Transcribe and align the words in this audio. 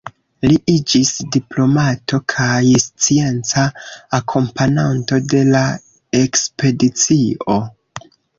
Li 0.51 0.55
iĝis 0.71 1.09
diplomato 1.35 2.19
kaj 2.33 2.61
scienca 2.85 3.67
akompananto 4.21 5.21
de 5.35 5.43
la 5.51 5.63
ekspedicio. 6.23 7.61